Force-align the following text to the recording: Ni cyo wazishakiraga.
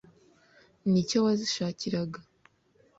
Ni 0.91 1.01
cyo 1.09 1.17
wazishakiraga. 1.25 2.19